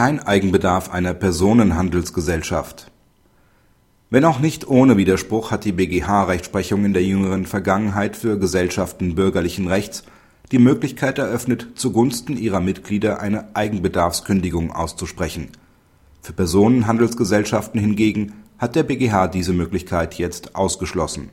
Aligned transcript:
Kein 0.00 0.18
Eigenbedarf 0.18 0.88
einer 0.88 1.12
Personenhandelsgesellschaft 1.12 2.90
Wenn 4.08 4.24
auch 4.24 4.38
nicht 4.38 4.66
ohne 4.66 4.96
Widerspruch 4.96 5.50
hat 5.50 5.66
die 5.66 5.72
BgH-Rechtsprechung 5.72 6.86
in 6.86 6.94
der 6.94 7.04
jüngeren 7.04 7.44
Vergangenheit 7.44 8.16
für 8.16 8.38
Gesellschaften 8.38 9.14
bürgerlichen 9.14 9.68
Rechts 9.68 10.04
die 10.52 10.58
Möglichkeit 10.58 11.18
eröffnet, 11.18 11.72
zugunsten 11.74 12.38
ihrer 12.38 12.60
Mitglieder 12.60 13.20
eine 13.20 13.54
Eigenbedarfskündigung 13.54 14.72
auszusprechen. 14.72 15.48
Für 16.22 16.32
Personenhandelsgesellschaften 16.32 17.78
hingegen 17.78 18.32
hat 18.56 18.76
der 18.76 18.84
BgH 18.84 19.28
diese 19.28 19.52
Möglichkeit 19.52 20.14
jetzt 20.14 20.56
ausgeschlossen. 20.56 21.28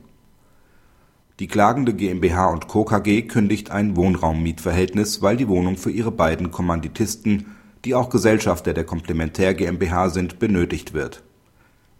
Die 1.40 1.46
klagende 1.46 1.94
GmbH 1.94 2.54
& 2.58 2.68
Co. 2.68 2.84
KG 2.84 3.22
kündigt 3.22 3.70
ein 3.70 3.96
Wohnraummietverhältnis, 3.96 5.22
weil 5.22 5.38
die 5.38 5.48
Wohnung 5.48 5.78
für 5.78 5.90
ihre 5.90 6.12
beiden 6.12 6.50
Kommanditisten, 6.50 7.46
die 7.88 7.94
auch 7.94 8.10
Gesellschafter 8.10 8.74
der 8.74 8.84
Komplementär 8.84 9.54
GmbH 9.54 10.10
sind, 10.10 10.38
benötigt 10.38 10.92
wird. 10.92 11.22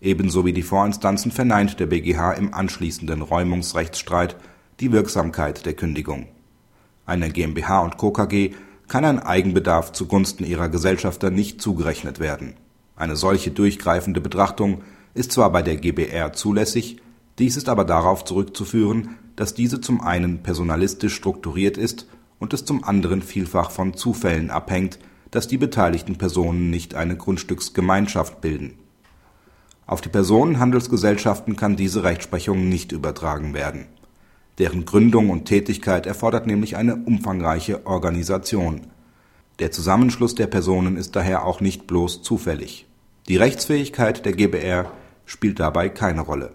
Ebenso 0.02 0.44
wie 0.44 0.52
die 0.52 0.62
Vorinstanzen 0.62 1.32
verneint 1.32 1.80
der 1.80 1.86
BgH 1.86 2.32
im 2.32 2.52
anschließenden 2.52 3.22
Räumungsrechtsstreit 3.22 4.36
die 4.80 4.92
Wirksamkeit 4.92 5.64
der 5.64 5.72
Kündigung. 5.72 6.26
Einer 7.06 7.30
GmbH 7.30 7.88
& 7.88 7.96
Co. 7.96 8.10
KG 8.10 8.50
kann 8.86 9.06
ein 9.06 9.18
Eigenbedarf 9.18 9.92
zugunsten 9.92 10.44
ihrer 10.44 10.68
Gesellschafter 10.68 11.30
nicht 11.30 11.62
zugerechnet 11.62 12.20
werden. 12.20 12.52
Eine 12.94 13.16
solche 13.16 13.50
durchgreifende 13.50 14.20
Betrachtung 14.20 14.82
ist 15.14 15.32
zwar 15.32 15.50
bei 15.50 15.62
der 15.62 15.76
GbR 15.76 16.34
zulässig, 16.34 17.00
dies 17.38 17.56
ist 17.56 17.70
aber 17.70 17.86
darauf 17.86 18.26
zurückzuführen, 18.26 19.14
dass 19.36 19.54
diese 19.54 19.80
zum 19.80 20.02
einen 20.02 20.42
personalistisch 20.42 21.14
strukturiert 21.14 21.78
ist 21.78 22.06
und 22.38 22.52
es 22.52 22.66
zum 22.66 22.84
anderen 22.84 23.22
vielfach 23.22 23.70
von 23.70 23.94
Zufällen 23.94 24.50
abhängt, 24.50 24.98
dass 25.30 25.48
die 25.48 25.58
beteiligten 25.58 26.16
Personen 26.16 26.70
nicht 26.70 26.94
eine 26.94 27.16
Grundstücksgemeinschaft 27.16 28.40
bilden. 28.40 28.78
Auf 29.86 30.00
die 30.00 30.08
Personenhandelsgesellschaften 30.08 31.56
kann 31.56 31.76
diese 31.76 32.04
Rechtsprechung 32.04 32.68
nicht 32.68 32.92
übertragen 32.92 33.54
werden. 33.54 33.86
Deren 34.58 34.84
Gründung 34.84 35.30
und 35.30 35.44
Tätigkeit 35.44 36.06
erfordert 36.06 36.46
nämlich 36.46 36.76
eine 36.76 36.96
umfangreiche 36.96 37.86
Organisation. 37.86 38.82
Der 39.60 39.70
Zusammenschluss 39.70 40.34
der 40.34 40.46
Personen 40.46 40.96
ist 40.96 41.16
daher 41.16 41.44
auch 41.44 41.60
nicht 41.60 41.86
bloß 41.86 42.22
zufällig. 42.22 42.86
Die 43.28 43.36
Rechtsfähigkeit 43.36 44.24
der 44.24 44.32
GbR 44.32 44.92
spielt 45.26 45.60
dabei 45.60 45.88
keine 45.88 46.22
Rolle. 46.22 46.54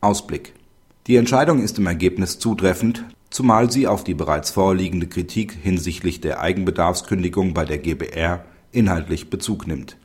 Ausblick 0.00 0.54
Die 1.06 1.16
Entscheidung 1.16 1.62
ist 1.62 1.78
im 1.78 1.86
Ergebnis 1.86 2.38
zutreffend, 2.38 3.04
zumal 3.30 3.70
sie 3.70 3.86
auf 3.86 4.04
die 4.04 4.14
bereits 4.14 4.50
vorliegende 4.50 5.06
Kritik 5.06 5.52
hinsichtlich 5.52 6.20
der 6.20 6.40
Eigenbedarfskündigung 6.40 7.54
bei 7.54 7.64
der 7.64 7.78
GbR 7.78 8.44
inhaltlich 8.72 9.30
Bezug 9.30 9.66
nimmt. 9.66 9.96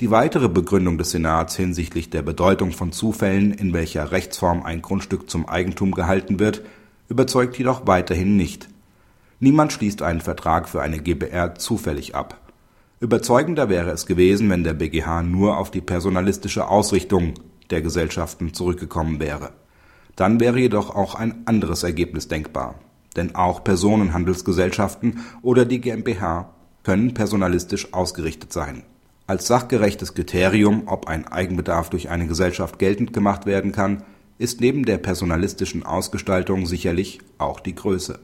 Die 0.00 0.10
weitere 0.10 0.48
Begründung 0.48 0.96
des 0.96 1.10
Senats 1.10 1.56
hinsichtlich 1.56 2.08
der 2.08 2.22
Bedeutung 2.22 2.72
von 2.72 2.92
Zufällen, 2.92 3.52
in 3.52 3.74
welcher 3.74 4.12
Rechtsform 4.12 4.62
ein 4.62 4.80
Grundstück 4.80 5.28
zum 5.28 5.46
Eigentum 5.46 5.92
gehalten 5.92 6.38
wird, 6.38 6.62
überzeugt 7.08 7.58
jedoch 7.58 7.86
weiterhin 7.86 8.36
nicht. 8.36 8.68
Niemand 9.40 9.72
schließt 9.72 10.00
einen 10.02 10.20
Vertrag 10.20 10.68
für 10.68 10.80
eine 10.80 11.00
GbR 11.00 11.54
zufällig 11.54 12.14
ab. 12.14 12.40
Überzeugender 13.00 13.68
wäre 13.68 13.90
es 13.90 14.06
gewesen, 14.06 14.48
wenn 14.50 14.64
der 14.64 14.74
BgH 14.74 15.22
nur 15.22 15.56
auf 15.56 15.70
die 15.70 15.80
personalistische 15.80 16.68
Ausrichtung 16.68 17.34
der 17.70 17.80
Gesellschaften 17.82 18.52
zurückgekommen 18.52 19.20
wäre. 19.20 19.52
Dann 20.20 20.38
wäre 20.38 20.60
jedoch 20.60 20.94
auch 20.94 21.14
ein 21.14 21.46
anderes 21.46 21.82
Ergebnis 21.82 22.28
denkbar. 22.28 22.74
Denn 23.16 23.34
auch 23.36 23.64
Personenhandelsgesellschaften 23.64 25.20
oder 25.40 25.64
die 25.64 25.80
GmbH 25.80 26.50
können 26.82 27.14
personalistisch 27.14 27.94
ausgerichtet 27.94 28.52
sein. 28.52 28.82
Als 29.26 29.46
sachgerechtes 29.46 30.12
Kriterium, 30.12 30.82
ob 30.88 31.08
ein 31.08 31.26
Eigenbedarf 31.26 31.88
durch 31.88 32.10
eine 32.10 32.26
Gesellschaft 32.26 32.78
geltend 32.78 33.14
gemacht 33.14 33.46
werden 33.46 33.72
kann, 33.72 34.02
ist 34.36 34.60
neben 34.60 34.84
der 34.84 34.98
personalistischen 34.98 35.86
Ausgestaltung 35.86 36.66
sicherlich 36.66 37.20
auch 37.38 37.58
die 37.58 37.74
Größe 37.74 38.18